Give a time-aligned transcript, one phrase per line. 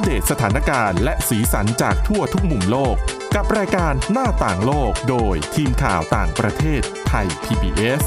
[0.00, 2.94] ปเดตสถานการณ์และสีสันจากทั่วทุกมุมโลก
[3.34, 8.02] กับรายการหน้าต่างโลกโดยทีมข่าวต่างประเทศไทย PBS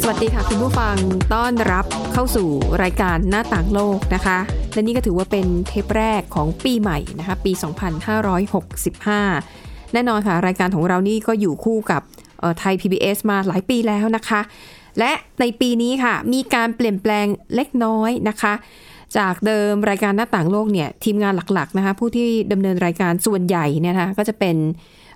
[0.00, 0.96] สวัสดีค่ะคุณผู้ฟัง
[1.34, 2.48] ต้อนรับเข้าสู่
[2.82, 4.38] รายการหน้าต่างโลกนะคะ
[4.72, 7.52] และนี่ก็ถือว่าเป็นเทปแรกของปีใหม่นะคะ ปี
[8.32, 12.02] 2565 แน่นอนค่ะ รายการของเรานี่ก็อยู่คู่กับ
[12.58, 14.40] ไทย PBS มาหลายปีแล้วนะคะ
[14.98, 18.52] และในปีนี้ค่ะ มีการเปลี่ยนแปลงเล็กน้อยนะคะ
[19.18, 24.56] จากเดิมรายการหน้าต่างโลกเนี่ยทีมงานหลักๆนะคะผู้ที่ดำเนินรายการส่วนใหญ่เนี่ยนะคะก็จะเป็น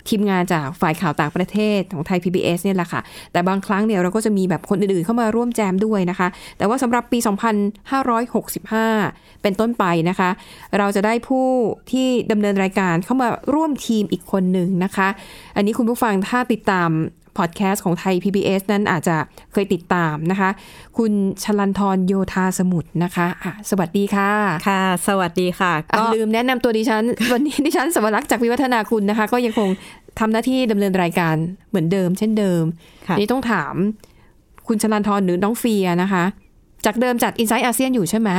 [0.09, 3.01] ทีมงานจากฝ่ายข่าวต่างประเทศของไทย PBS เนี่ยแหละค่ะ
[3.33, 6.29] แต่บางครั้งเนี่ยเราก็จะมีแบบคนอื่นๆเข้ามาร่วมแจมด้วยนะคะ
[6.59, 7.19] แต่ว่าสำหรับปี
[8.51, 10.31] 2565 เป็นต้นไปนะคะ
[10.79, 11.49] เราจะได้ผู้
[11.93, 15.09] ที่ดำเนินรายการเข้ามาร่วมทีมอีกคนหนึ่งนะคะ
[15.57, 16.91] อันนี้คุณผู้ฟังถ้าติดตาม
[17.39, 19.17] พอดแคสต์ของไทย PBS นั้นอาจจะ
[19.53, 20.51] เคยติดตามนะคะ
[20.99, 24.31] คุณชลันทรโยธาสมุทรนะคะอะสวัสดีค่ะ
[24.69, 29.69] ค่ะ สวัสดีค่ะอะ ก็ลืมแนะนำตัวดิฉัน วันนี้ดิฉันสวรักษ์จากวิวัฒนาคุณนะคะ ก็ยังคง
[30.19, 31.37] ทำหน้าที่ดำเนินรายการ
[31.69, 32.63] เหมือนเดิม เช่นเดิม
[33.09, 33.75] ค่ะนี่ต้องถาม
[34.69, 36.25] คุณชลันทรหรือน้องเฟียนะคะ
[36.85, 38.31] จากเดิมจัด i n s i ซ e ์อาเซียนอยู่ใช่ไหม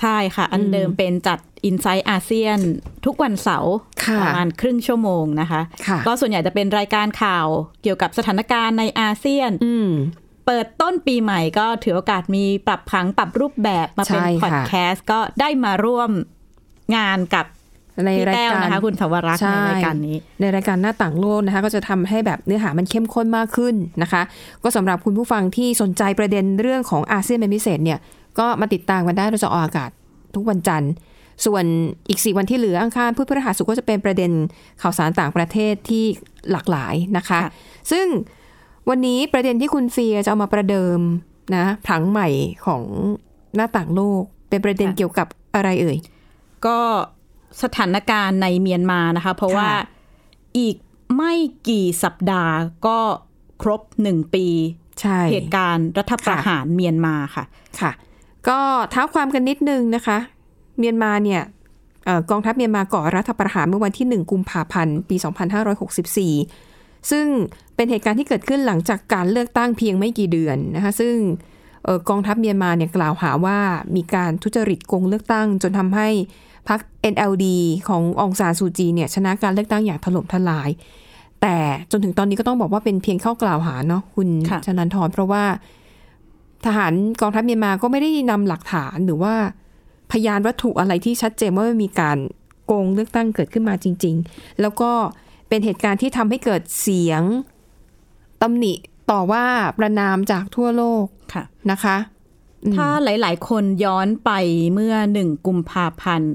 [0.00, 1.38] ใช่ค่ะ อันเดิมเป็นจัด
[1.68, 2.58] i n s i ซต์อาเซียน
[3.06, 7.46] ทุกวันเสาร์ค่ะประมาณครึ่งชั่วโมงนะคะค่ะก็ส่วนใหญ่จะเป็นรายการข่าว
[7.82, 9.90] เกี่ยวกับสถานการณ์ในอาเซียนอืม
[10.46, 16.10] เปิดต้นปีใหม่ก็ถือโอกาสมีปรับผังปรับรูปแบบมาเป็นใช่ค่ะพอดแคสต์ก็ได้มาร่วม
[16.96, 17.46] งานกับ
[18.06, 24.22] ในพี่รายแต้วการนะคะคุณสวรักษ์ใช่ในรายการนี้ ในรายการหน้าต่างโลกนะคะ ก็จะทำให้แบบเนื้อหามันเข้มข้นมากขึ้นนะคะ
[24.62, 27.98] ก็สำหรับคุณผู้ฟังที่สนใจประเด็นเรื่องของอาเซียนเป็นพิเศษเนี่ย
[28.38, 29.90] ก็มาติดตามกันได้เราจะออกอากาศ
[30.34, 30.92] ทุกวันจันทร์
[31.46, 31.64] ส่วน
[32.08, 34.32] อีกสี่วันที่เหลืออังคารพุธพฤหัสศุกร์ก็จะเป็นประเด็น
[34.82, 36.04] ข่าวสารต่างประเทศที่
[36.50, 37.52] หลากหลายนะคะค่ะ
[37.90, 38.06] ซึ่ง
[38.88, 41.00] วันนี้ประเด็นที่คุณเฟียจะเอามาประเดิม
[41.56, 42.28] นะผังใหม่
[42.66, 42.82] ของ
[43.54, 45.96] หน้าต่างโลก เป็นประเด็นเกี่ยวกับอะไรเอ่ย
[46.66, 46.78] ก็
[47.62, 49.68] สถานการณ์ในเมียนมานะคะ เพราะค่ะว่า
[50.58, 50.76] อีก
[51.16, 51.34] ไม่
[51.68, 52.54] กี่สัปดาห์
[52.86, 52.98] ก็
[53.62, 54.46] ครบหนึ่งปี
[55.00, 57.44] ใช่เหตุการณ์รัฐประหารเมียนมาค่ะ
[57.80, 57.92] ค่ะ
[58.48, 58.60] ก็
[58.90, 60.18] เท้าความกันนิดนึงนะคะ
[60.78, 61.42] เมียนมาเนี่ย
[62.04, 65.16] เอ่อกองทัพเมียนมาก่อรัฐประหารเมื่อวันที่ 1 กุมภาพันธ์ ปี
[66.32, 67.26] 2564 ซึ่ง
[67.74, 71.14] เป็นเหตุการณ์ที่เกิดขึ้นหลังจากการเลือกตั้งเพียงไม่กี่เดือนนะคะ ซึ่ง
[71.84, 73.58] เอ่อกองทัพเมียนมาเนี่ยกล่าวหาว่า
[73.96, 76.08] มีการทุจริตโกงเลือกตั้ง จนทำให้
[76.68, 76.80] พรรค
[77.12, 77.46] NLD
[77.88, 80.70] ขององซานซูจีเนี่ยชนะการเลือกตั้งอย่างถล่มทลาย
[81.42, 81.56] แต่
[81.90, 85.44] จนถึงตอนนี้ก็ต้องบอกว่าเป็นเพียงข้อกล่าวหาเนาะคุณค่ะชนันทรเพราะว่า
[86.66, 89.34] ทหารกองทัพเมียนมาก็ไม่ได้นำหลักฐานหรือว่า
[90.12, 92.18] พยานวัตถุอะไรที่ชัดเจนว่ามีการ
[92.66, 94.92] โกงเลือกตั้งเกิดขึ้นมาจริง ๆ แล้วก็
[95.48, 97.22] เป็นเหตุการณ์ที่ทำให้เกิดเสียง
[98.42, 98.72] ตำหนิ
[99.10, 99.44] ต่อว่า
[99.78, 101.04] ประนามจากทั่วโลก
[101.34, 101.96] ค่ะนะคะ
[102.64, 104.30] อืมถ้าหลาย ๆ คนย้อนไป
[104.74, 106.32] เมื่อหนึ่งกุมภาพันธ์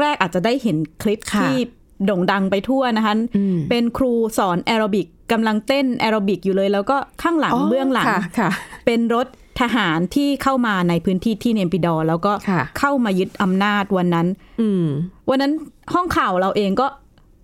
[0.00, 1.56] แรก ๆ อาจจะได้เห็นคลิปค่ะที่
[2.04, 8.50] โด่งดังไปทั่วนะคะอืมเป็นครูสอนแอโรบิกกำลังเต้นแอโรบิกอยู่เลย แล้วก็ข้างหลังเบื้องหลังค่ะค่ะ
[8.86, 9.26] เป็นรถ
[9.60, 14.26] ทหารที่เข้ามาในพื้นที่ที่เนมปิดอร์แล้วก็ค่ะเข้ามายึดอำนาจวันนั้น
[14.60, 14.84] อืม
[15.30, 15.52] วันนั้น
[15.94, 16.86] ห้องข่าวเราเองก็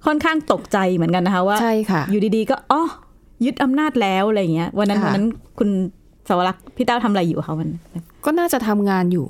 [0.06, 2.82] ค่อนข้างตกใจเหมือนกันนะคะว่าใช่ค่ะอยู่ดีๆ ก็อ๋อ
[3.44, 5.26] ยึดอำนาจแล้วอะไรอย่างเงี้ย วันนั้นค่ะวันนั้น
[5.58, 5.68] คุณ
[6.28, 7.80] สวรักษ์พี่เต้าทำอะไรอยู่คะวันนั้น
[8.24, 9.26] ก็น่าจะทำงานอยู่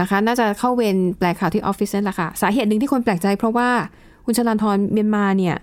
[0.00, 3.68] นะคะ น่าจะเข้าเวรแปลข่าวที่ออฟฟิศนั่นแหละค่ะ สาเหตุหนึ่งที่คนแปลกใจ เพราะว่า
[4.24, 5.56] คุณชลันทรเมียนมาเนี่ย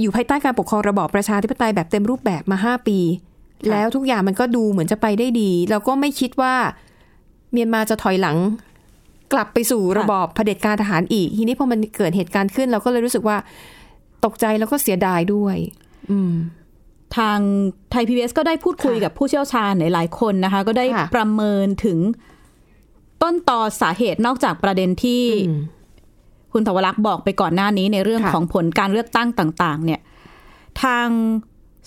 [0.00, 3.25] อยู่ภายใต้การปกครองระบอบประชาธิปไตยแบบเต็มรูปแบบมาห้าปีค่ะ
[3.70, 6.54] แล้วทุกอย่างมันก็ดูเหมือนจะไปได้ดีแล้วก็ไม่คิดว่า
[7.52, 8.36] เมียนมาจะถอยหลัง
[9.32, 13.36] กลับไปสู่ระบอบเผด็จการทหารอีก ทีนี้พอมันเกิดเหตุการณ์ขึ้น เราก็เลยรู้สึกว่า
[14.24, 15.56] ตกใจแล้วก็เสียดายด้วย
[16.10, 16.32] อืม
[17.16, 17.38] ทาง
[17.90, 21.98] ไทยพีบีก็ได้พูดคุยค่ะกับผู้เชี่ยวชาญหลายๆคนนะคะ ก็ได้ค่ะประเมินถึง
[23.22, 25.60] ต้นตอสาเหตุนอกจากประเด็นที่อืม
[26.52, 30.00] คุณสวรักษ์บอกไปก่อนหน้านี้ในเรื่องค่ะของผลการเลือกตั้งต่าง ๆ เนี่ย
[30.82, 31.08] ทาง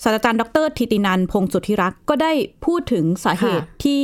[0.02, 2.32] ศาสตราจารย์ดรธิตินันพงศ์สุทธิรักษ์ก็ได้
[2.66, 4.02] พูดถึงสาเหตุที่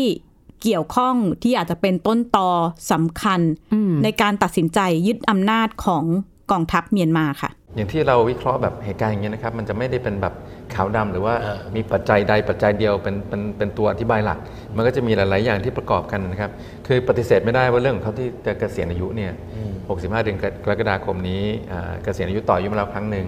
[0.62, 2.50] เกี่ยวข้องที่อาจจะเป็นต้นตอ
[2.93, 3.41] สำคัญ
[3.75, 6.05] อืมในการตัดสินใจยึดอำนาจของ
[6.50, 10.35] กองทัพเมียนมาค่ะ อย่างที่เราวิเคราะห์แบบเหตุการณ์อย่างนี้ยนะครับ มันจะไม่ได้เป็นแบบ
[10.75, 11.35] ขาวดำหรือว่า
[11.76, 14.38] มีปัจจัยใดปัจจัยเดียวเป็นเป็นเป็นตัวอธิบายหลัก
[14.76, 16.50] มันก็จะมีหลาย ๆ อย่างที่ประกอบกันนะครับ
[16.87, 19.32] คือปฏิเสธไม่ได้ว่าเรื่องของเขาที่จะเกษียณอายุเนี่ย
[19.76, 21.43] 65 เดือนกรกฎาคมนี้
[21.73, 23.26] อ่าเกษียณอายุต่ออายุมาแล้วครั้งหนึ่ง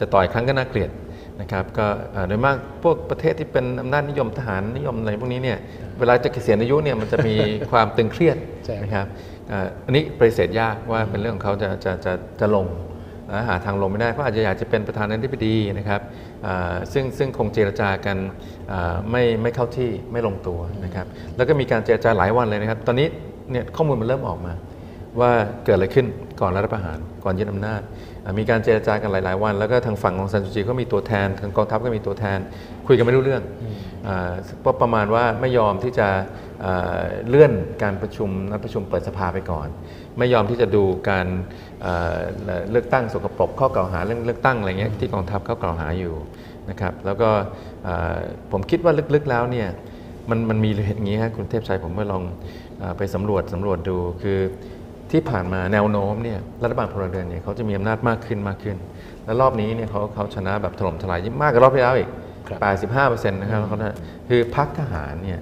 [0.00, 0.90] จะต่อยครั้งก็น่าเกลียด
[1.40, 5.58] นะครับก็อ่าโดยมากพวกประเทศที่เป็นอำนาจนิยมทหารนิยมอะไรพวกนี้เนี่ย
[5.98, 7.34] เวลาจะเกษียณอายุเนี่ยมันจะมี
[7.70, 9.06] ความตึงเครียดใช่นะครับ
[9.50, 12.66] อ่าอันนี้ปฏิเสธยากว่าเป็นเรื่องของเขาจะจะจะจะจะลง
[13.32, 16.00] นะหาทางลงไม่ได้เขาอาจจะอยากจะเป็นประธานาธิบดีนะครับ
[16.46, 18.16] อ่าซึ่งซึ่งคงเจรจากัน
[18.72, 23.08] อ่าไม่ไม่เข้าที่ไม่ลงตัวนะครับแล้วก็มีการเจรจาหลายวันเลยนะครับ ตอนนี้
[23.50, 24.52] เนี่ยข้อมูลมันเริ่มออกมา
[25.20, 25.32] ว่า
[25.64, 26.06] เกิดอะไรขึ้น
[26.40, 32.38] ก่อนรัฐประหารก่อนยึดอำนาจอ่า มีการเจรจากันหลาย ๆ วัน แล้วก็ทางฝั่งของซันจูจีก็มีตัวแทน ทางกองทัพก็มีตัวแทน
[32.86, 33.42] คุยกันไม่รู้เรื่อง
[34.08, 34.32] อ่า
[34.64, 36.08] ก็ประมาณว่าไม่ยอมที่จะ
[37.28, 37.52] เลื่อน
[37.82, 39.68] การประชุมนัดประชุมเปิดสภาไปก่อน
[40.18, 41.26] ไม่ยอมที่จะดูการ
[42.70, 46.14] เลือกตั้งสกปรกข้อกล่าวหาเรื่องเลือกตั้งอะไรเงี้ยที่กองทัพเขากล่าวหาอยู่
[46.70, 47.30] นะครับแล้วก็
[48.52, 49.68] ผมคิดว่าลึกๆแล้วเนี่ย
[50.30, 52.22] มันมันมีอย่างนี้ฮะคุณเทพชัยผมก็ลอง
[52.82, 54.38] อไปสำรวจสำรวจดูคือ
[55.10, 58.76] ที่ผ่านมาแนวโน้มเนี่ยรัฐบาลพลเรือนเนี่ยเขาจะมีอำนาจมากขึ้นมากขึ้น
[59.24, 62.08] และรอบนี้เนี่ยเขาเขาชนะแบบถล่มทลายยิ่งมากกว่ารอบที่แล้วอีก
[62.48, 62.58] ครับ
[63.22, 63.88] 85%นะครับแล้วเขาได้
[64.28, 65.40] คือพรรคทหารเนี่ย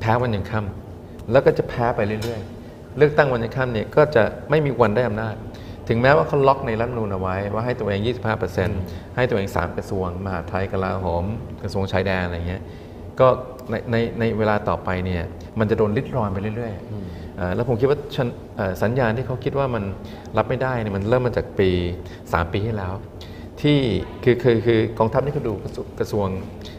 [0.00, 5.34] แพ้วันยังค่ำแล้วก็จะแพ้ไปเรื่อยๆ เลือกตั้งวันยังค่ำเนี่ยก็จะไม่มีวันได้อำนาจ
[5.88, 8.00] ถึงแม้ว่าเขาล็อกในรัฐธรรมนูญเอาไว้ ว่าให้ตัวเอง
[8.58, 11.24] 25%ให้ตัวเอง 3 กระทรวงมหาดไทยกลาโหม
[11.62, 12.62] กระทรวงชายแดนอะไรเงี้ย
[13.20, 13.28] ก็
[13.70, 15.22] ในในในเวลาต่อไปเนี่ย
[15.58, 17.06] มันจะโดนลิดรอนไปเรื่อยๆเอ่อ
[17.54, 19.84] แล้วผมคิดว่าชันเอ่อสัญญาณที่เขาคิดว่ามัน
[20.36, 21.70] รับไม่ได้เนี่ยมันเริ่มมาจากปี
[22.10, 22.94] 3 ปีที่แล้ว
[23.60, 23.78] ที่
[24.24, 26.26] คือคือคือกองทัพนี่เขาดูกระทรวงกระทรวง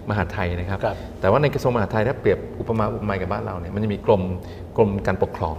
[0.10, 4.22] มหาดไทยนะครับครับแต่ว่าในกระทรวงมหาดไทยถ้าเปรียบอุปมาอุปไมยกับบ้านเราเนี่ยมันจะมีกรม
[4.78, 5.56] กรมการปกครอง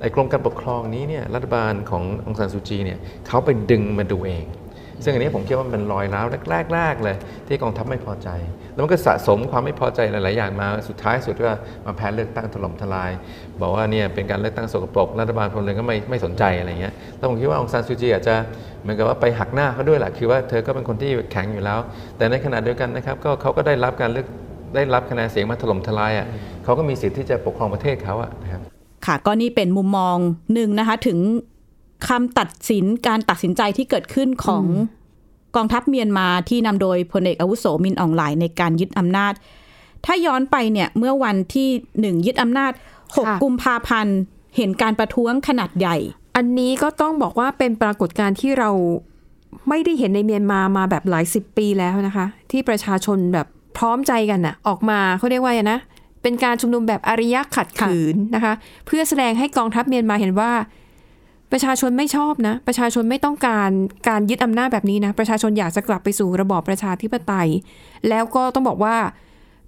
[0.00, 2.98] ไอ้กรมการปกครองนี้เนี่ยรัฐบาลขององซานซูจีเนี่ย
[3.28, 4.44] เขาไปดึงมาดูเอง
[5.02, 6.26] ซึ่งอันนี้ผมคิดว่ามันเป็นรอยร้าว
[6.72, 8.28] แรกๆเลย ที่กองทัพไม่พอใจ
[8.78, 11.50] แล้วมันก็สะสมความไม่พอใจหลาย ๆ อย่างมาสุดท้ายสุดก็
[11.86, 13.10] มาแพ้เลือกตั้งถล่มทลาย
[13.60, 18.34] บอกว่าเนี่ยเป็นการเลือกตั้งสกปรกรัฐบาลพลเรือนก็ไม่ไม่สนใจอะไรเงี้ยแล้วผมคิดว่าองซานซูจีอาจจะ
[18.82, 21.78] เหมือนกับว่าไปหักหน้าเขาด้วยแหละคือว่าเธอก็เป็นคนที่แข็งอยู่แล้ว
[22.16, 24.26] แต่ในขณะเดียวกันนะครับก็เขาก็ได้รับการเลือก
[24.74, 26.26] ได้รับคะแนนเสียงมาถล่มทลายอะ
[26.64, 28.62] เขาก็มีสิทธิ์ที่จะปกครองประเทศเขาอะนะครับ
[29.06, 30.16] ค่ะก็นี่เป็นมุมมอง
[30.54, 31.18] หนึ่งนะคะถึง
[32.08, 34.64] คำตัดสินการตัดสินใจที่เกิดขึ้นของ
[35.56, 39.32] กองทัพเมียนมาที่นำโดยพลเอกอาวุโสมินอองหลายในการยึดอำนาจ
[40.04, 41.68] ถ้าย้อนไปเนี่ยเมื่อวันที่
[42.00, 42.72] หนึ่งยึดอำนาจ
[43.14, 44.18] ค่ะ6กุมภาพันธ์
[44.56, 45.96] เห็นการประท้วงขนาดใหญ่
[46.36, 48.70] อันนี้ก็ต้องบอกว่าเป็นปรากฏการณ์ที่เรา
[49.68, 53.46] ไม่ได้เห็นในเมียนมามาแบบหลายสิบปีแล้วนะคะ ที่ประชาชนแบบ
[53.76, 55.78] พร้อมใจกันน่ะออกมาเขาเรียกว่าอย่างนะ
[56.22, 58.52] เป็นการชุมนุมแบบอารยะขัดขืนนะคะ
[58.86, 60.50] เพื่อแสดงให้กองทัพเมียนมาเห็นว่า
[61.52, 63.70] ประชาชนไม่ชอบนะ ประชาชนไม่ต้องการ
[64.08, 67.48] การยึดอำนาจแบบนี้นะ ประชาชนอยากจะกลับไปสู่ระบอบประชาธิปไตย
[68.08, 68.96] แล้วก็ต้องบอกว่า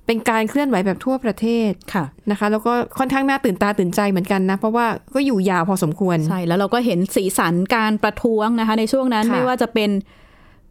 [0.06, 9.90] เป็นการเคลื่อนไหวแบบทั่วประเทศค่ะนะคะ แล้วก็ค่อนข้างน่าตื่นตาตื่นใจเหมือนกันนะ เพราะว่าก็อยู่ยาวพอสมควร ใช่ แล้วเราก็เห็นสีสันการประท้วงนะคะ ในช่วงนั้นค่ะไม่ว่าจะเป็น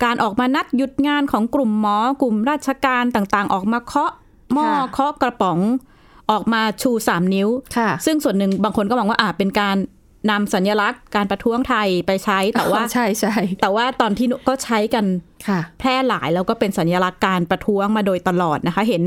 [0.04, 4.12] การออกมานัดหยุดงานของกลุ่มหมอกลุ่มราชการต่างๆ ออกมาเคาะ
[4.54, 5.60] หม้อเคาะกระป๋อง
[6.32, 7.48] ออกมาชูสามนิ้ว
[7.78, 9.78] ค่ะซึ่งส่วนหนึ่งบางคนก็มองว่าอาจเป็นการ
[10.30, 15.06] นำสัญลักษณ์การประท้วงไทยไปใช้แต่ว่าใช่ใช่แต่ว่าตอนที่ก็ใช้กัน
[15.48, 19.04] ค่ะแพร่หลายแล้วก็เป็นสัญลักษณ์การประท้วงมาโดยตลอดนะคะ เห็น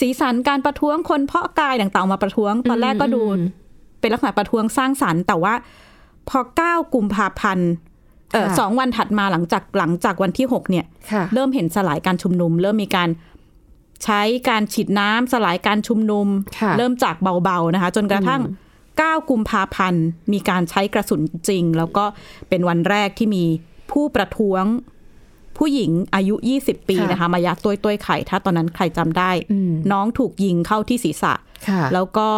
[0.00, 3.42] สีสันการประท้วงคนเพาะกายต่างๆออกมาประท้วง ตอนแรกก็ดูอืม
[4.00, 5.54] เป็นลักษณะประท้วงสร้างสรรค์ แต่ว่า
[6.28, 7.70] พอ9กุมภาพันธ์
[8.32, 13.08] เออค่ะสองวันถัดมาหลังจากหลังจากวันที่6เนี่ยค่ะเริ่มเห็นสลายการชุมนุม เริ่มมีการ
[14.04, 16.26] ใช้การฉีดน้ำสลายการชุมนุม
[16.60, 18.40] ค่ะเริ่มจากเบาๆนะคะ จนกระทั่ง
[19.00, 22.04] 9 กุมภาพันธ์ มีการใช้กระสุนจริง แล้วก็
[22.48, 23.44] เป็นวันแรกที่มี
[23.90, 24.64] ผู้ประท้วง
[25.58, 31.34] ผู้หญิงอายุ 20 ปีค่ะนะคะ มายัดตัวต้วยไข่ ถ้าตอนนั้นใครจำได้อืมน้องถูกยิงเข้าที่ศีรษะ
[31.68, 32.28] ค่ะแล้วก็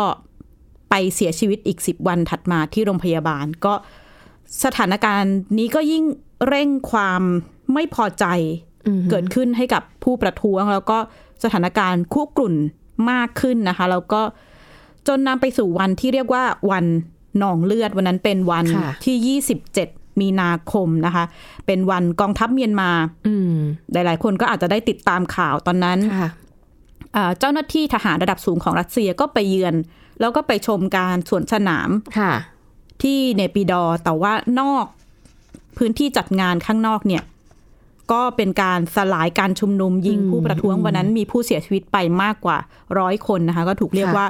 [0.90, 3.74] ไปเสียชีวิตอีก 10 วันถัดมาที่โรงพยาบาล ก็
[4.64, 6.04] สถานการณ์นี้ก็ยิ่ง
[6.48, 7.22] เร่งความ
[7.72, 8.24] ไม่พอใจ
[8.86, 10.98] อืมเกิดขึ้นให้กับผู้ประท้วง แล้วก็
[11.44, 12.54] สถานการณ์คุกรุ่น
[13.10, 14.22] มากขึ้นนะคะ แล้วก็
[15.06, 16.84] จนนำไปสู่วันที่เรียกว่าวัน
[17.38, 19.38] หนองเลือดวันนั้นเป็นวันค่ะที่
[19.82, 21.24] 27 มีนาคมนะคะ
[21.66, 22.90] เป็นวันกองทัพเมียนมา
[23.26, 23.54] อืม
[23.92, 26.30] หลาย ๆ คนก็อาจจะได้ติดตามข่าวตอนนั้นค่ะ
[27.16, 29.74] อ่าเจ้าหน้าที่ทหารระดับสูงของรัสเซียก็ไปเยือน
[30.20, 32.32] แล้วก็ไปชมการสวนสนามค่ะ
[33.02, 34.84] ที่เนปิดอร์แต่ว่านอก
[35.78, 37.22] พื้นที่จัดงานข้างนอกเนี่ย
[38.12, 42.58] ก็เป็นการสลายการชุมนุมยิงอืมผู้ประท้วงวันนั้นมีผู้เสียชีวิตไปมากกว่า
[42.98, 44.26] ร้อยคนนะคะ ก็ถูกเรียกค่ะว่า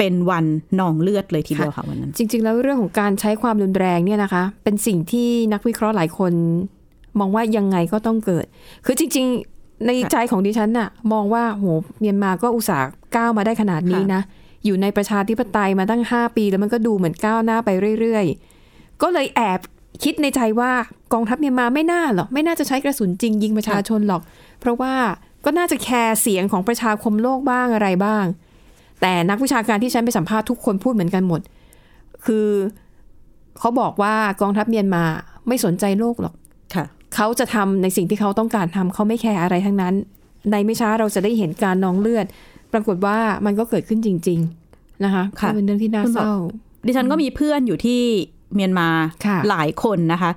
[0.00, 0.44] เป็นวัน
[0.76, 6.32] หนองเลือดเลยทีเดียวค่ะวันนั้น จริง ๆ แล้วเรื่องของการใช้ความรุนแรงเนี่ยนะคะ เป็นสิ่งที่นักวิเคราะห์หลายคน
[7.18, 8.46] มองว่ายังไงก็ต้องเกิด
[8.86, 9.26] คือจริง
[9.56, 11.64] ๆ ในใจของดิฉันน่ะ มองว่าโห
[12.00, 14.20] เมียนมาก็อุตส่าห์ก้าวมาได้ขนาดนี้นะ
[14.64, 19.60] อยู่ในประชาธิปไตยมาตั้ง 5 ปี แล้วมันก็ดูเหมือนก้าวหน้าไปเรื่อยๆ ก็เลยแอบ
[20.02, 20.72] คิดในใจว่า
[21.12, 24.22] กองทัพเมียนมาไม่น่าหรอกไม่น่าจะใช้กระสุนจริงยิงประชาชนหรอก
[24.60, 24.94] เพราะว่า
[25.44, 28.24] ก็น่าจะแคร์เสียงของประชาคมโลกบ้างอะไรบ้าง
[29.00, 31.40] แต่นักวิชาการที่ฉันไปสัมภาษณ์ทุกคนพูดเหมือนกันหมด
[32.26, 32.48] คือ
[33.58, 35.02] เขาบอกว่ากองทัพเมียนมา
[35.48, 36.34] ไม่สนใจโลกหรอก
[36.74, 39.94] ค่ะเขาจะทำในสิ่งที่เขาต้องการทำเขาไม่แคร์อะไรทั้งนั้น
[40.50, 42.26] ในไม่ช้าเราจะได้เห็นการนองเลือด
[42.72, 43.16] ปรากฏว่า
[43.46, 44.40] มันก็เกิดขึ้นจริง
[44.72, 46.36] ๆ นะคะค่ะก็เป็นเรื่องที่น่าคุณบอกเศร้า
[46.86, 48.00] ดิฉันก็มีเพื่อนอยู่ที่
[48.54, 48.88] เมียนมา
[49.26, 50.30] ค่ะหลายคนนะคะ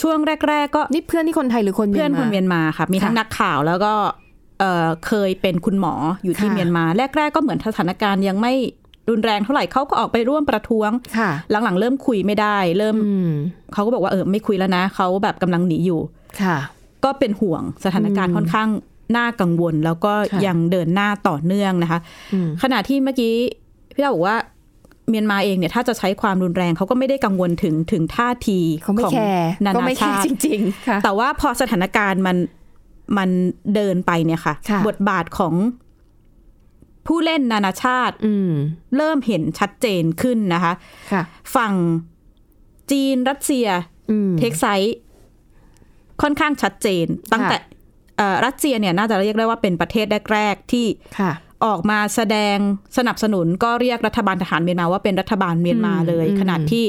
[0.00, 3.92] ช่วงแรก ๆ ก็นี่เพื่อนที่คนไทยหรือคนเพื่อนคนเมียนมาค่ะ มีทั้งค่ะนักข่าวแล้วก็
[4.58, 6.84] เอ่อเคยเป็นคุณหมออยู่ที่ค่ะเมียนมา
[7.16, 8.52] แรก ๆ ก็เหมือนสถานการณ์ยังไม่
[9.10, 11.30] รุนแรงเท่าไหร่เขาก็ออกไปร่วมประท้วงค่ะ
[11.64, 13.30] หลังๆ เริ่มคุยไม่ได้ เริ่มอืม
[13.72, 16.00] เขาก็บอกว่าเออไม่คุยแล้วนะเขาแบบกำลังหนีอยู่
[16.42, 16.56] ค่ะ
[17.04, 18.68] ก็เป็นห่วงสถานการณ์อืมค่อนข้าง
[19.16, 22.00] น่ากังวล แล้วก็ค่ะยังเดินหน้าต่อเนื่องนะคะ
[22.32, 23.34] อืมขณะที่เมื่อกี้
[23.94, 24.36] พี่ดาวบอกว่า
[25.08, 32.36] เมียนมาเองเนี่ยถ้าจะใช้ความรุนแรงเขาก็ไม่ได้กังวลถึงถึงท่าทีของนานาชาติเขาก็ไม่แคร์ไม่แคร์จริงๆค่ะแต่ว่าพอสถานการณ์มัน
[33.16, 33.28] มัน
[33.74, 35.54] เดินไปเนี่ยค่ะค่ะบทบาทของ
[37.06, 38.50] ผู้เล่นนานาชาติอืม
[38.96, 40.72] เริ่มเห็นชัดเจนขึ้นนะคะ
[41.12, 41.22] ค่ะ
[41.56, 41.74] ฝั่ง
[42.90, 43.66] จีนรัสเซีย
[44.10, 44.96] อืม take side
[46.22, 47.56] ค่อนข้างชัดเจน ตั้งแต่
[48.16, 50.86] เอ่อรัสเซียเนี่ยน่าจะเรียกได้ว่าเป็นประเทศแรกๆที่
[51.18, 51.32] ค่ะ
[51.64, 52.56] ออกมาแสดง
[52.96, 56.84] สนับสนุนก็เรียกรัฐบาลทหารเมียนมาว่าเป็นรัฐบาลเมียนมาอืมเลยอืมขณะที่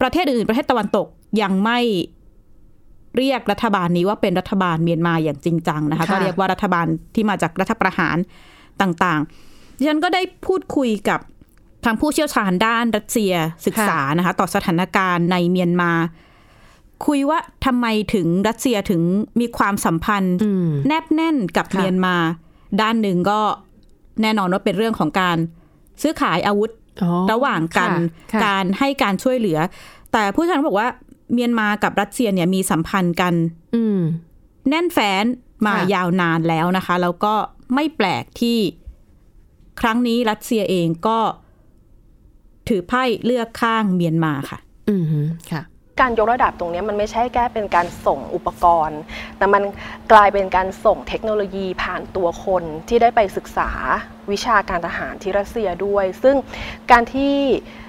[0.00, 1.06] ประเทศอื่นๆประเทศตะวันตก
[1.42, 1.78] ยังไม่
[3.16, 8.16] เรียกรัฐบาลนี้ว่าเป็นรัฐบาลเมียนมาอย่างจริงจังนะคะก็เรียกว่ารัฐบาลที่มาจากรัฐประหาร
[8.80, 11.20] ต่างๆดิฉันก็ได้พูดคุยกับ
[11.84, 13.32] ทางผู้เชี่ยวชาญด้านรัสเซีย
[13.66, 15.92] ศึกษานะคะ ต่อสถานการณ์ในเมียนมา
[17.06, 19.02] คุยว่าทำไมถึงรัสเซียถึง
[19.40, 22.16] มีความสัมพันธ์อืมแนบแน่นกับค่ะเมียนมา
[22.80, 23.40] ด้านหนึ่งก็
[24.22, 25.36] แน่นอนว่าเป็นเรื่องของการ
[26.02, 26.70] ซื้อขายอาวุธ
[27.02, 27.90] อ๋อระหว่างกัน
[28.32, 29.58] ค่ะการให้การช่วยเหลือ
[30.12, 30.88] แต่ผู้เชี่ยวชาญบอกว่า
[31.32, 33.34] เมียนมากับรัสเซียเนี่ยมีสัมพันธ์กัน
[33.76, 34.00] อืม
[34.68, 35.24] แน่นแฟ้น
[35.66, 37.34] มาค่ะยาวนานแล้วนะคะ แล้วก็
[37.74, 38.58] ไม่แปลกที่
[39.80, 41.18] ครั้งนี้รัสเซียเองก็
[42.68, 45.04] ถือไพ่เลือกข้างเมียนมาค่ะ อืม
[45.52, 45.62] ค่ะ
[46.00, 49.00] การยกระดับตรงเนี้ยมันไม่ใช่แค่เป็นการส่งอุปกรณ์
[49.38, 49.62] แต่มัน
[50.12, 53.70] กลายเป็นการส่งเทคโนโลยีผ่านตัวคนที่ได้ไปศึกษา
[54.32, 56.36] วิชาการทหารที่รัสเซียด้วย ซึ่ง
[56.90, 57.85] การที่เอ่อ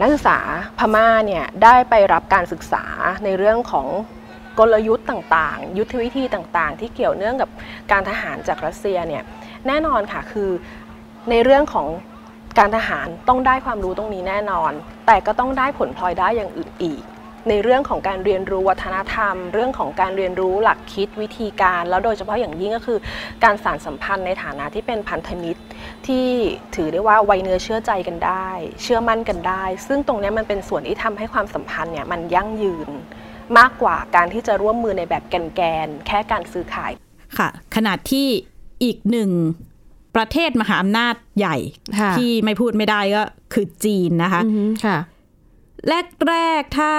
[0.00, 0.38] นักศึกษา
[0.78, 2.84] พม่าเนี่ยได้ไปรับการศึกษา
[3.24, 3.88] ในเรื่องของ
[4.58, 7.50] กลยุทธ์ต่างๆ ยุทธวิธีต่างๆ ที่เกี่ยวเนื่องกับ
[7.92, 9.22] การทหารจากรัสเซียเนี่ย
[9.66, 10.50] แน่นอนค่ะคือ
[11.30, 11.88] ในเรื่องของ
[12.58, 14.72] การทหารต้องได้ความรู้ตรงนี้แน่นอน
[15.06, 17.02] แต่ก็ต้องได้ผลพลอยได้อย่างอื่นอีก
[17.48, 22.98] ในเรื่องของการเรียนรู้วัฒนธรรม เรื่องของการเรียนรู้หลักคิดวิธีการ แล้วโดยเฉพาะอย่างยิ่งก็คือ
[23.44, 25.60] การสานสัมพันธ์ในฐานะที่เป็นพันธมิตร
[26.08, 26.28] ที่
[26.74, 28.48] ถือได้ว่าไวเนื้อเชื่อใจกันได้
[28.82, 32.88] เชื่อมั่นกันได้ ซึ่งตรงเนี้ยมันเป็นส่วนที่ทำให้ความสัมพันธ์เนี่ยมันยั่งยืน
[33.58, 36.92] มากกว่าการที่จะร่วมมือในแบบแกนๆแค่การซื้อขาย
[37.38, 38.26] ค่ะ ขนาดที่
[38.84, 39.30] อีกหนึ่ง
[40.16, 41.56] ประเทศมหาอำนาจใหญ่
[41.98, 44.98] ค่ะที่ไม่พูดไม่ได้ก็คือจีนนะคะอืมค่ะ
[46.28, 46.92] แรกๆถ้า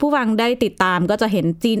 [0.00, 1.78] ผู้ฟังได้ติดตามก็จะเห็นจีน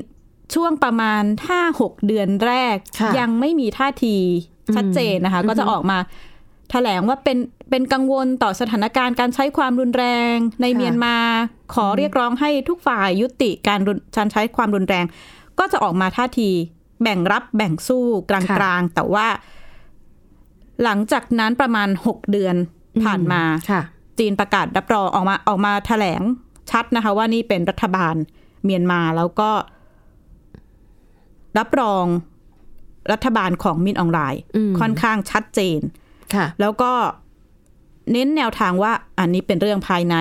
[0.54, 1.22] ช่วงประมาณ
[1.64, 4.16] 5-6 เดือนแรกค่ะยังไม่มีท่าที
[4.76, 7.38] ชัดเจนนะคะ ก็จะออกมาแถลงว่าเป็น
[7.70, 10.04] เป็นกังวลต่อสถานการณ์การใช้ความรุนแร
[10.34, 11.16] งในค่ะเมียนมา
[11.74, 15.04] ขอเรียกร้องให้ทุกฝ่ายยุติการรุนการใช้ความรุนแรง
[15.58, 16.50] ก็จะออกมาท่าที
[17.02, 19.26] แบ่งรับแบ่งสู้กลางๆ แต่ว่า
[20.82, 22.56] หลังจากนั้นประมาณ6เดือน
[23.04, 23.82] ผ่านมาค่ะ
[24.18, 26.22] จีนประกาศรับรองออกมาออกมาแถลง
[26.70, 28.14] ชัดนะคะ ว่านี่เป็นรัฐบาล
[28.64, 29.50] เมียนมาแล้วก็
[31.58, 32.04] รับรอง
[33.12, 36.03] รัฐบาลของมินออนไลน์อืมค่อนข้างชัดเจนค่ะ
[36.60, 36.92] แล้วก็
[38.12, 40.16] เน้นแนวทางว่าอันนี้เป็นเรื่องภายใน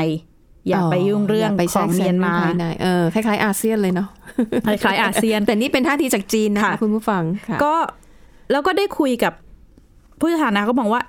[0.67, 4.07] อย่าไปยุ่งเรื่องย่าไปขแทรองกแซเมียนมาภในเออคล้ายๆ อาเซียนเลยเนาะ
[4.65, 7.75] คล้ายๆอาเซียน แต่นี่เป็นท่าทีจากจีนนะคะค่ะคุณผู้ฟังค่ะก็
[8.51, 9.33] แล้วก็ได้คุยกับ
[10.19, 11.01] ผู้สถานะก็บอกว่า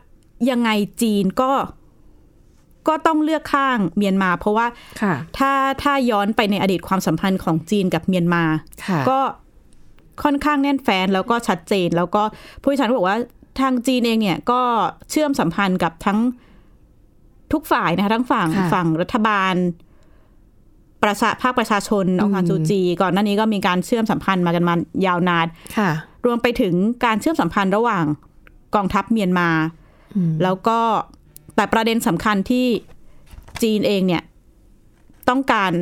[0.50, 0.70] ยังไง
[1.02, 1.52] จีนก็
[2.88, 4.66] ก็ต้องเลือกข้างเมียนมา เพราะว่า
[5.02, 8.44] ค่ะถ้าถ้าย้อนไปในอดีตความสัมพันธ์ของจีนกับเมียนมา
[8.86, 9.18] ค่ะก็
[10.22, 12.22] ค่อนข้างแน่นแฟ้นแล้วก็ชัดเจน แล้วก็
[12.62, 13.18] ผู้ชันบอกว่า
[13.60, 14.60] ทางจีนเองเนี่ยก็
[15.10, 16.18] เชื่อมสัมพันธ์กับทั้ง
[17.52, 19.54] ทุกฝ่ายนะคะทั้งฝั่งค่ะฝั่งรัฐบาล
[21.02, 24.74] ประชาภาคประชาชนองซานซูจี ก่อนหน้านี้ก็มีการเชื่อมสัมพันธ์มากันมา
[25.06, 25.46] ยาวนาน
[25.78, 25.90] ค่ะ
[26.26, 28.04] รวมไปถึงการเชื่อมสัมพันธ์ระหว่าง
[28.74, 29.48] กองทัพเมียนมา
[30.16, 30.78] อืมแล้วก็
[31.56, 32.66] แต่ประเด็นสำคัญที่
[33.62, 34.22] จีนเองเนี่ย
[35.28, 35.72] ต้องการ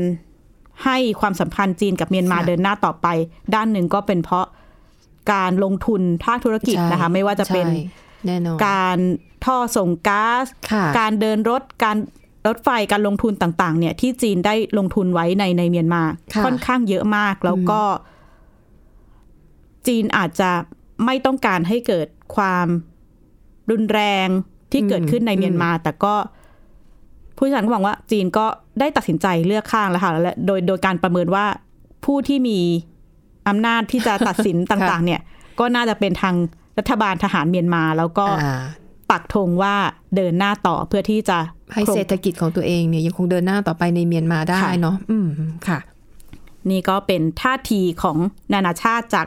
[0.85, 3.07] ให้ความสัมพันธ์จีนกับเมียนมาค่ะเดินหน้าต่อไป
[3.55, 4.47] ด้านหนึ่งก็เป็นเพราะ
[5.33, 7.77] การลงทุนภาคธุรกิจใช่นะคะ ไม่ว่าจะเป็นใช่
[8.27, 8.99] แน่นอนการ
[9.45, 11.97] ท่อส่งก๊าซค่ะการเดินรถการ
[12.49, 16.03] รถไฟการลงทุนต่างๆ เนี่ยที่จีนได้ลงทุนไว้ในในเมียนมา
[16.35, 17.81] ค่ะค่อนข้างเยอะมากแล้วก็
[19.87, 20.51] จีนอาจจะ
[21.05, 22.67] ไม่ต้องการให้เกิดความ
[23.71, 24.29] รุนแรง
[24.73, 26.15] ที่เกิดขึ้นในเมียนมา แต่ก็
[27.37, 28.47] ผู้ชันก็มองว่าจีนก็
[28.81, 31.47] ได้ตัดสินใจเลือกข้างแล้วค่ะและโดยโดยการประเมินว่า
[32.05, 32.61] ผู้ที่มี
[33.49, 35.21] อำนาจที่จะตัดสินต่างๆ เนี่ย
[35.59, 36.35] ก็น่าจะเป็นทาง
[36.79, 38.63] รัฐบาลทหารเมียนมา แล้วก็อ่า
[39.11, 39.75] ปักธงว่า
[40.17, 41.39] เดินหน้าต่อเพื่อที่จะ
[41.73, 45.29] ให้เศรษฐกิจของตัวเองเนี่ยยังคงเดินหน้าต่อไปในเมียนมาได้ค่ะเนาะอืม
[45.69, 45.79] ค่ะ
[46.71, 48.19] นี่ก็เป็นท่าทีของ
[48.53, 49.27] นานาชาติจาก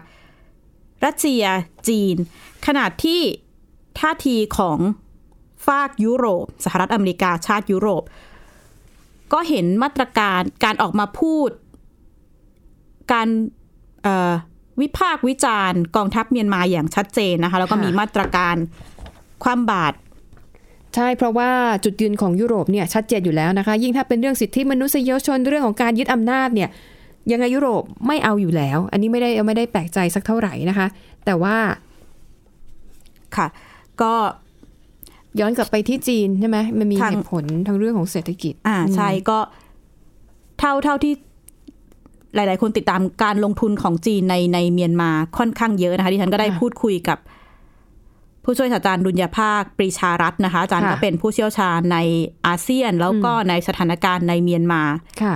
[1.06, 1.44] รัสเซีย
[1.90, 2.16] จีน
[2.66, 3.22] ขนาดที่
[4.00, 4.78] ท่าทีของ
[5.68, 8.04] ฝากยุโรป สหรัฐอเมริกาชาติยุโรป
[9.34, 11.50] ก็เห็นมาตรการการออกมาพูด
[13.14, 13.65] การเอ่อ
[14.82, 18.56] วิพากษ์วิจารณ์กองทัพเมียนมาอย่างชัดเจนนะคะแล้วก็ค่ะมีมาตรการ
[19.44, 19.94] ความบาด
[20.96, 21.50] ใช่เพราะว่า
[21.84, 26.70] จุดยืนของยุโรปเนี่ยชัดเจนอยู่แล้วนะคะ ยิ่งถ้าเป็นเรื่องสิทธิมนุษยชนเรื่องของการยึดอำนาจเนี่ย
[27.32, 30.88] ยังไงยุโรปไม่เอาอยู่แล้ว อันนี้ไม่ได้ไม่ได้แปลกใจสักเท่าไหร่นะคะ
[31.26, 31.56] แต่ว่า
[33.36, 33.48] ค่ะ
[34.02, 34.14] ก็
[35.40, 39.40] ย้อนกลับไปที่จีนใช่ไหมมันมีทางเหตุผลทางเรื่องของเศรษฐกิจ อ่าใช่ก็
[40.60, 41.14] เท่าเท่าที่
[42.36, 47.18] หลาย ๆ คนติดตามการลงทุนของจีนในในเมียนมาค่อนข้างเยอะนะคะที่ฉันก็ได้ค่ะพูดคุยกับ
[48.44, 51.98] ผู้ช่วยศาสตราจารย์ดุลยภาคปรีชารัตน์นะคะอาจารย์ค่ะก็เป็นผู้เชี่ยวชาญใน
[52.48, 54.82] อาเซียน แล้วก็ในสถานการณ์ในเมียนมา
[55.22, 55.36] ค่ะ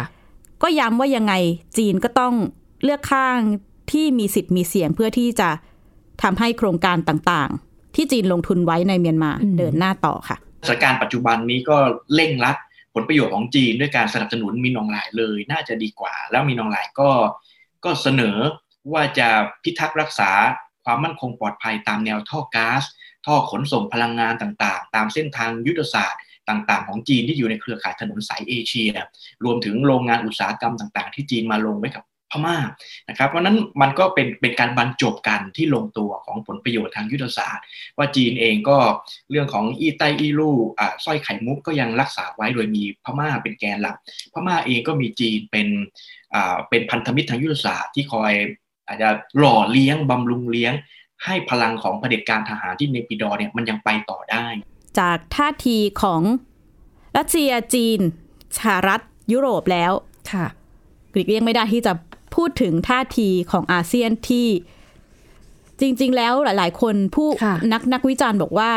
[0.63, 1.33] ก็ย้ำว่ายังไง
[1.77, 2.33] จีนก็ต้อง
[2.83, 3.37] เลือกข้าง
[3.91, 5.49] ที่มีสิทธิ์มีเสียงเพื่อที่จะ
[6.23, 10.37] ทำให้โครงการต่างๆ ที่จีนลงทุนไว้ในเมียนมาอืมเดินหน้าต่อค่ะ
[10.67, 11.77] สถานการณ์ปัจจุบันนี้ก็
[12.15, 12.57] เร่งรัด
[12.93, 17.11] ผลประโยชน์ของจีนด้วยการสนับสนุนมินออนไลน์เลย น่าจะดีกว่า แล้วมินออนไลน์ก็
[17.85, 18.37] ก็เสนอ
[18.93, 19.29] ว่าจะ
[19.63, 20.31] พิทักษ์รักษา
[20.85, 22.83] ความมั่นคงปลอดภัยตามแนวท่อก๊าซ
[23.25, 28.91] ท่อขนส่งพลังงานต่างๆ ตามเส้นทางยุทธศาสตร์ต่างๆ ของจีนที่อยู่ในเครือข่ายถนนสายเอเชีย
[29.43, 32.57] รวมถึงโรงงานอุตสาหกรรมต่างๆ ที่จีนมาลงไว้กับ พม่า
[33.09, 37.65] นะครับเพราะนั้นมันก็เป็นเป็นการบรรจบกันที่ลงตัวของผลประโยชน์ทางยุทธศาสตร์
[37.97, 38.77] ว่าจีนเองก็
[39.31, 43.95] เรื่องของอีไตอีลู่อ่าสร้อยไข่มุกก็ยังรักษาไว้โดยมีพม่าเป็นแกนหลัก
[44.33, 45.67] พม่าเองก็มีจีนเป็น
[46.33, 48.33] อ่าเป็นพันธมิตรทางยุทธศาสตร์ที่คอย
[48.87, 49.09] อาจจะ
[49.39, 50.73] หล่อเลี้ยงบำรุงเลี้ยง
[51.25, 54.45] ให้พลังของเผด็จการทหารที่เนปิดอเนี่ยมันยังไปต่อได้
[54.99, 56.21] จากท่าทีของ
[57.17, 57.99] รัสเซียจีน
[58.57, 59.01] สหรัฐ
[59.33, 59.91] ยุโรปแล้ว
[60.31, 60.45] ค่ะ
[61.13, 61.93] กรีกเลี่ยงไม่ได้ที่จะ
[62.35, 64.47] พูดถึงท่าทีของอาเซียนที่
[65.79, 68.71] จริง ๆ แล้วหลาย ๆ คนผู้ค่ะนักนักวิจารณ์บอกว่า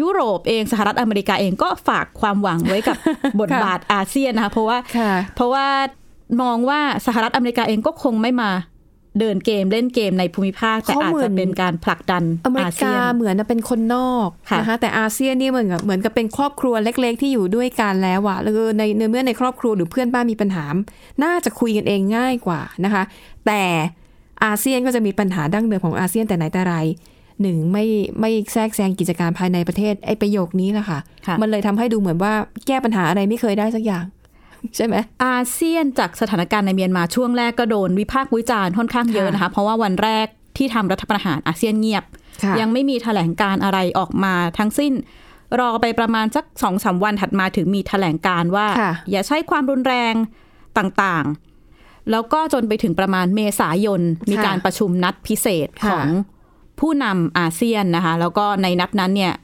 [0.00, 2.96] ยุโรปเองสหรัฐอเมริกาเองก็ฝากความหวังไว้กับ
[3.40, 5.66] บทบาทอาเซียนนะคะเพราะว่าค่ะเพราะว่า
[6.42, 8.50] มองว่าสหรัฐอเมริกาเองก็คงไม่มา
[9.20, 20.64] เดินเกมเล่นเกมในภูมิภาค แต่เขาอาจเหมือจะนเป็นการผลักดันอเมริอาเซีกายนเหมือนจะเป็นคนนอกค่ะนะคะแต่อาเซียนนี่เหมือนกับเหมือนกับเป็นครอบครัวเล็ก ๆ ที่อยู่ด้วยกันแล้วอะแล้วก็ในในเมื่อในครอบครัวหรือเพื่อนบ้านมีปัญหา
[21.24, 23.02] น่าจะคุยกันเองง่ายกว่านะคะ
[23.46, 23.62] แต่
[24.44, 26.74] อาเซียนก็จะมีปัญหาดั้งเดิมของอาเซียนแต่ไหนแต่ไร
[27.42, 27.84] หนึ่งไม่
[28.20, 32.32] ไม่แทรกแซงกิจการภายในประเทศไอ้ประโยคนี้แหละค่ะค่ะมันเลยทำให้ดูเหมือนว่า
[32.66, 34.04] แก้ปัญหาอะไรไม่เคยได้สักอย่าง
[34.76, 42.04] ใช่ไหมอาเซียนจากสถานการณ์ในเมียนมาช่วงแรกก็โดนวิพากษ์วิจารณ์ค่อนข้างเยอะนะคะ เพราะว่าวันแรกที่ทำรัฐประหารอาเซียนเงียบ
[42.42, 44.92] ค่ะยังไม่มีแถลงการอะไรออกมาทั้งสิ้น
[45.60, 50.14] รอไปประมาณสักสองสาวันถัดมาถึงมีแถลงการว่าค่ะอย่าใช้ความรุนแรง
[50.78, 56.06] ต่างๆ แล้วก็จนไปถึงประมาณเมษายนมีการประชุมนัดพิเศษของ
[56.80, 59.34] ผู้นำอาเซียนนะคะ แล้วก็ในนัดนั้นเนี่ย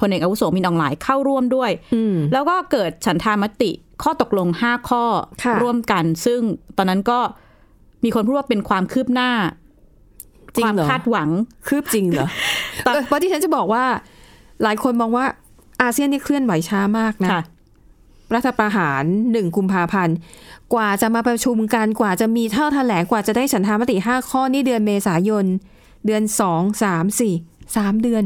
[0.00, 3.70] พลเอกอาวุโสมินอองหลายเข้าร่วมด้วยอืมแล้วก็เกิดฉันทามติ
[4.02, 5.04] ข้อตกลง 5 ข้อ
[5.44, 6.40] ค่ะร่วมกัน ซึ่ง
[6.76, 7.18] ตอนนั้นก็
[8.04, 9.30] มีคนพูดว่าเป็นความคืบหน้า
[10.56, 11.28] จริคงวามเหรอคาดหวัง
[11.68, 12.28] คืบจริงเหรอ
[12.84, 13.84] เออเพราะที่ฉันจะบอกว่า
[14.62, 15.26] หลายคนมองว่า
[15.82, 17.42] อาเซียนนี่เคลื่อนไหวช้ามากนะค่ะ
[18.34, 20.16] รัฐประหารหนึ่งกุมภาพันธ์
[20.74, 25.44] กว่าจะมาประชุมกัน กว่าจะมีเท่าแถลง กว่าจะได้ฉันทามติห้าข้อนี่เดือนเมษายน
[26.06, 27.34] เดือนสองสามสี่
[27.76, 28.24] สามเดือน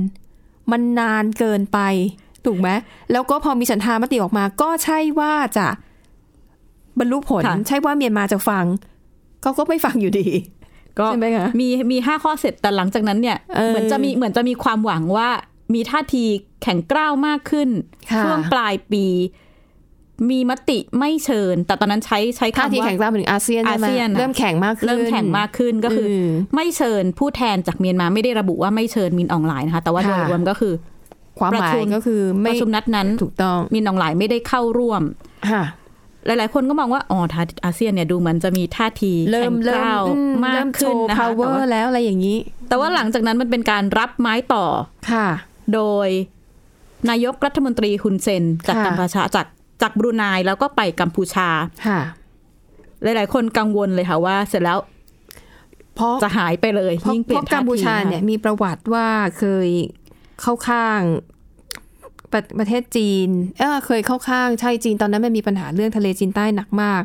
[0.70, 1.78] มันนานเกินไป
[2.46, 2.68] ถูกไหม
[3.12, 5.66] แล้วก็พอมีฉันทามติออกมา ก็ใช่ว่าจะ
[6.98, 8.64] บรรลุผลค่ะใช่ว่าเมียนมาจะฟัง
[9.42, 10.28] เขาก็ไม่ฟังอยู่ดี
[10.98, 15.28] ก็ใช่ไหมคะมีมีห้าข้อเสร็จแต่หลังจากนั้นเนี่ยเออเหมือนจะมีเหมือนจะมีความหวังว่า
[15.74, 16.24] มีท่าที
[16.62, 17.68] แข็งกร้าวมากขึ้น
[18.10, 19.06] ค่ะช่วงปลายปี
[20.30, 30.74] มีมติไม่เชิญ แต่ตอนนั้นใช้ใช้ท่าคำทีว่าแข่งกล้ามาถึงอาเซียนใช่ไหมอาเซียนอะเริ่มแข่งมากขึ้นเริ่มแข็งมากขึ้นก็คืออมไม่เชิญผู้แทนจากเมียนมาไม่ได้ระบุว่าไม่เชิญมินอองหลายนะคะแต่ว่าโดยค่ะรวมก็คือ
[31.42, 35.02] ความหมาประชุยมก็คือปไม่ระชุมนัดนั้นถูกต้องมินอองหลายไม่ได้เข้าร่วม
[35.50, 35.64] ค่ะ
[36.26, 44.64] หลาย ๆ คนก็มองว่า อ๋อท่าอาเซียนเนี่ยดูเหมือนจะมีท่าทีเริ่มแข็งกเริ่มร้าวอืมมาเริ่กมโชขึ้นว์นะคะแต่ power ว่าแล้วอะไรอย่างนี้ แต่ว่าหลังจากนั้นมันเป็นการรับไม้ต่อ
[45.12, 45.28] ค่ะ
[45.74, 46.08] โดย
[47.10, 49.46] นายกรัฐมนตรีฮุนเซนจากค่ะกัมพูชาจาก
[49.82, 51.48] จากบรูไนแล้วก็ไปกัมพูชา
[51.86, 52.00] ค่ะ
[53.02, 54.78] หลาย ๆ คนกังวลเลยค่ะว่า เสร็จแล้ว
[55.94, 59.68] เพราะจะหายไปเลยเพราะยิ่งเปเพลี่ยนราะกัมพูชาท่ทีะคะเนี่ยมีประวัติว่าเคย
[60.40, 61.00] เข้าข้าง
[62.32, 63.28] ประประเทศจีน
[63.60, 67.02] เออเคยเข้าข้างใช่จีนตอนนั้นมันมีปัญหาเรื่องทะเลจีนใต้หนักมาก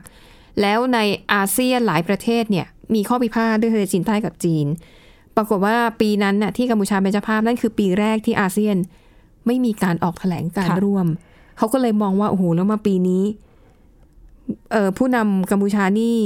[0.62, 1.00] แล้วใน
[1.34, 4.66] อาเซียนหลายประเทศเนี่ยมีข้อพิพาทด้วยทะเลจีนใต้กับจีน
[5.36, 8.78] ปรากฏว่าปีนั้นน่ะที่กัมพูชาเป็นเจ้าภาพนั่นคือปีแรกที่อาเซียน
[9.48, 11.08] ไม่มีการออกแถลงการค่ะร่วม
[11.58, 13.24] เขาก็เลยมองว่าโอ้โหแล้วมาปีนี้
[14.72, 16.18] เอ่อผู้นำกัมพูชานี่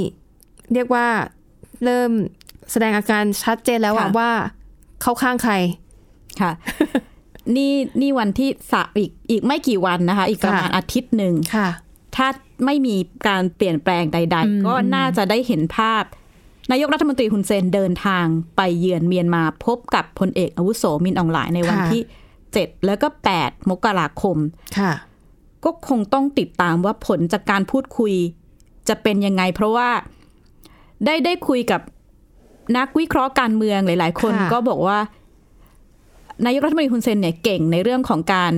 [0.72, 1.06] เรียกว่า
[1.84, 2.10] เริ่ม
[2.70, 4.30] แสดงอาการชัดเจนแล้วอะว่า
[5.02, 5.54] เข้าข้างใคร
[6.40, 6.52] ค่ะ
[7.56, 11.68] นี่นี่วันที่สะอีกอีกไม่กี่วันนะคะ อีกประมาณค่ะอาทิตย์หนึ่งค่ะ
[12.16, 12.28] ถ้า
[12.64, 12.96] ไม่มี
[13.28, 16.02] การเปลี่ยนแปลงใด ๆ ก็น่าจะได้เห็นภาพ
[16.70, 18.24] นายกรัฐมนตรีฮุนเซนเดินทาง
[18.56, 22.02] ไปเยือนเมียนมาพบกับพลเอกอาวุโสมินอองหลายในวันค่ะที่
[22.44, 24.36] 7แล้วก็8มกราคม
[24.78, 24.92] ค่ะ
[25.64, 28.14] ก็คงต้องติดตามว่าผลจากการพูดคุย
[28.88, 29.88] จะเป็นยังไง เพราะว่า
[31.04, 31.80] ได้ได้คุยกับ
[32.76, 34.98] นักวิเคราะห์การเมืองหลาย ๆ คนค่ะก็บอกว่า
[36.46, 38.52] นายกรัฐมนตรีฮุนเซนเนี่ยเก่งในเรื่องของการ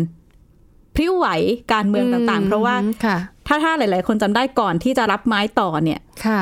[0.94, 1.26] พริ้วไหว
[1.72, 6.40] การเมืองต่างๆ เพราะว่าค่ะถ้าถ้าหลาย ๆ คนจำได้ก่อนที่จะรับไม้ต่อเนี่ยค่ะ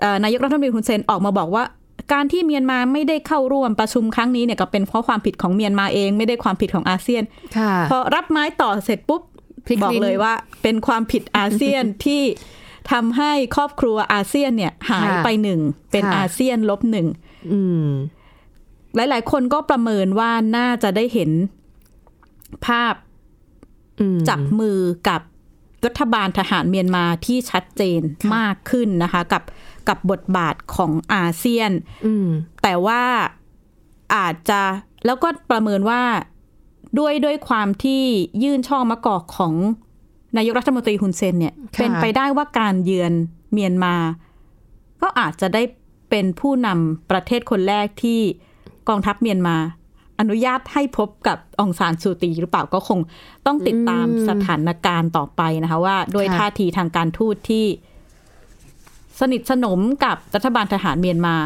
[0.00, 1.64] เอ่อนายกรัฐมนตรีฮุนเซนออกมาบอกว่า
[2.12, 7.22] การที่เมียนมาไม่ได้เข้าร่วมประชุมครั้งนี้เนี่ยก็เป็นเพราะความผิดของเมียนมาเองไม่ได้ความผิดของอาเซียน
[7.58, 9.22] ค่ะพอรับไม้ต่อเสร็จปุ๊บ
[9.66, 12.22] พลิกบอกลิ้นเลยว่า เป็นความผิดอาเซียนที่
[12.92, 15.60] ทำให้ครอบครัวอาเซียนเนี่ย หายค่ะไปหนึ่ง
[15.90, 17.06] เป็นค่ะอาเซียนลบหนึ่ง
[17.52, 17.88] อืม
[18.96, 21.30] หลาย ๆ คนก็ประเมินว่าน่าจะได้เห็น
[22.66, 22.94] ภาพ
[24.00, 24.78] อืมจับมือ
[25.08, 25.20] กับ
[25.86, 28.00] รัฐบาลทหารเมียนมาที่ชัดเจน
[28.36, 29.42] มากขึ้นนะคะ กับ
[29.88, 31.70] กับบทบาทของอาเซียน
[32.06, 32.28] อืม
[32.62, 33.02] แต่ว่า
[34.14, 34.60] อาจจะ
[35.06, 36.02] แล้วก็ประเมินว่า
[36.98, 38.02] ด้วยด้วยความที่
[38.42, 39.54] ยื่นช่อมะกอกของ
[40.36, 43.12] นายกรัฐมนตรีฮุนเซนเนี่ยค่ะเป็นไปได้ว่าการเยือน
[43.52, 43.96] เมียนมา
[45.02, 45.62] ก็อาจจะได้
[46.10, 48.20] เป็นผู้นำประเทศคนแรกที่
[48.88, 49.56] กองทัพเมียนมา
[50.20, 53.00] อนุญาตให้พบกับองซานซูตีหรือเปล่าก็คง
[53.46, 57.64] ต้องติดตามสถานการณ์ต่อไปนะคะ ว่าด้วยท่าทีทางการทูตที่
[59.20, 61.36] สนิทสนมกับรัฐบาลทหารเมียนมา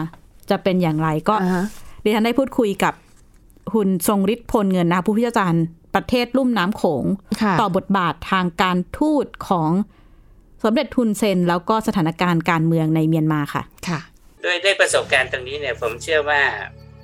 [0.51, 1.65] จะเป็นอย่างไรก็อ่าฮะ
[2.05, 2.95] ดิฉันได้พูดคุยกับ
[3.73, 7.05] คุณทรงฤทธิ์พลเงินนะคะผู้พิจารณ์ประเทศลุ่มน้ำโขง
[7.43, 9.71] ค่ะต่อบทบาททางการทูตของ
[10.63, 14.01] สมเด็จทุนเซน แล้วก็สถานการณ์การเมืองในเมียนมาค่ะ ค่ะ
[14.45, 16.43] ด้วยด้วยประสบการณ์ตรงนี้เนี่ย ผมเชื่อว่า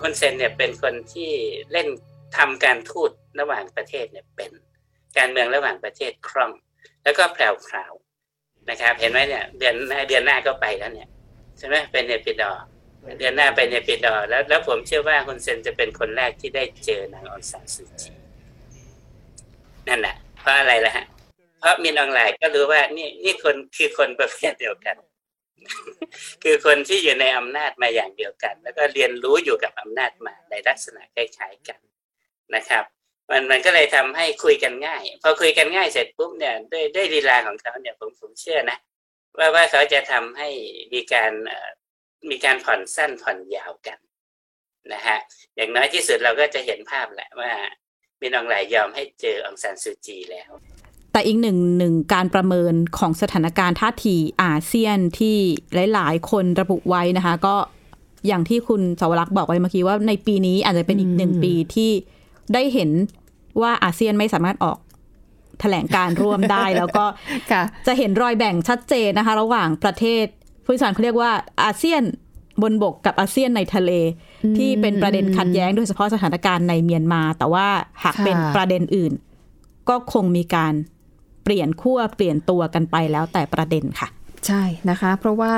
[0.03, 1.31] คนเซนเนี่ยเป็นคนที่
[1.73, 1.89] เล่น
[2.37, 4.51] ทำการทูตระหว่างประเทศเนี่ยเป็น
[5.17, 6.53] การเมืองระหว่างประเทศคล่อง
[7.05, 7.39] แล้วก็แพ
[7.73, 9.75] รวๆนะครับ เห็นไหมเนี่ยเดือน
[10.09, 11.09] เดือนหน้าก็ไปแล้วเนี่ย
[11.59, 12.53] ใช่ไหมเป็นเนปิดอ
[13.19, 18.11] เดือนหน้าไปเนปิดอแล้วแล้วผมเชื่อว่าคุณเซนจะเป็นคนแรกที่ได้เจอนางอองซานซูจี
[19.89, 21.07] นั่นแหละเพราะอะไรล่ะฮะ
[21.59, 24.97] เพราะมินออนไลน์ก็รู้ว่านี่นี่คนคือคนประเภทเดียวกัน
[26.43, 31.81] คือคนที่อยู่ในอำนาจมาอย่างเดียวกัน แล้วก็เรียนรู้อยู่กับอำนาจมาในลักษณะคล้ายๆกัน
[32.55, 32.85] นะครับ
[33.31, 38.79] มันมันก็เลยทำให้คุยกันง่าย พอคุยกันง่ายเสร็จปุ๊บเนี่ยด้วยด้วยลีลาของเขาเนี่ยผมผมเชื่อนะ
[39.39, 40.49] ว่าว่าเขาจะทำให้
[40.93, 41.33] มีการ
[42.31, 43.99] มีการผ่อนสั้นผ่อนยาวกัน
[44.93, 45.19] นะฮะ
[45.57, 47.53] อย่างน้อยที่สุดเราก็จะเห็นภาพแหละว่า
[48.21, 50.51] มินอองไลน์ยอมให้เจอองซานซูจีแล้ว
[51.17, 55.37] แต่อีกหนึ่งหนึ่งการประเมินของสถานการณ์ท่าทีอาเซียนที่
[55.93, 57.57] หลาย ๆ คนระบุไว้นะคะ ก็
[58.27, 61.91] อย่างที่คุณสาวรักษ์บอกไว้เมื่อกี้ว่าในปีนี้อาจจะเป็นอีกหนึ่งปีที่
[62.55, 62.91] ได้เห็น
[63.61, 64.79] ว่าอาเซียนไม่สามารถออก
[65.61, 67.05] แถลงการร่วมได้แล้วก็
[67.53, 70.25] ค่ะจะเห็นรอยแบ่งชัดเจนนะคะ ระหว่างประเทศ
[70.65, 71.33] ผู้สารเขาเรียกว่า
[71.65, 72.03] อาเซียน
[72.63, 73.91] บนบกกับอาเซียนในทะเล
[74.57, 77.67] ที่เป็นประเด็นขัดแย้งโดยเฉพาะสถานการณ์ในเมียนมา แต่ว่า
[78.05, 79.13] หากค่ะเป็นประเด็นอื่น
[79.89, 80.75] ก็คงมีการ
[81.47, 84.09] เปลี่ยนขั้วเปลี่ยนตัวกันไปแล้วแต่ประเด็นค่ะ
[84.47, 85.55] ใช่นะคะ เพราะว่า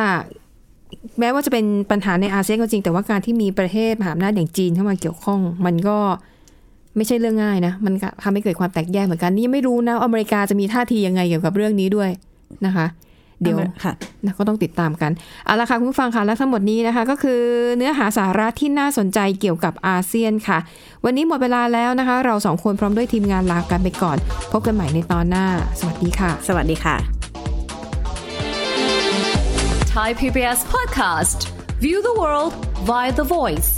[1.20, 5.98] แม้ว่าจะเป็นปัญหาในอาเซียนก็จริง แต่ว่าการที่มีประเทศมหาอำนาจอย่างจีนเข้ามาเกี่ยวข้อง มันก็
[6.96, 12.10] ไม่ใช่เรื่องง่ายนะ มันทำให้เกิดความแตกแยกเหมือนกัน นี่ยังไม่รู้นะอเมริกาจะมีท่าทียังไงเกี่ยวกับเรื่องนี้ด้วย
[12.66, 12.86] นะคะ
[13.42, 13.92] เดี๋ยวค่ะ
[14.24, 15.10] นะก็ต้องติดตามกัน
[15.44, 17.40] เอาละค่ะคุณผู้ฟังค่ะและทั้งหมดนี้นะคะ ก็คือ
[17.76, 20.58] เนื้อหาสาระที่น่าสนใจเกี่ยวกับอาเซียนค่ะ
[21.04, 24.16] วันนี้หมดเวลาแล้วนะคะ เราสองคนพร้อมด้วยทีมงานลากันไปก่อน
[24.52, 25.46] พบกันใหม่ในตอนหน้า
[25.80, 26.96] สวัสดีค่ะ สวัสดีค่ะ
[29.94, 31.38] Thai PBS podcast.
[31.80, 32.52] View the world
[32.84, 33.77] via the voice.